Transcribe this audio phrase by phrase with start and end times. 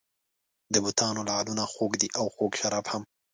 [0.73, 3.03] د بتانو لعلونه خوږ دي او خوږ شراب هم.